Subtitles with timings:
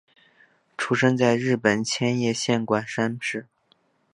[0.79, 3.45] 出生在日本千叶县馆山市。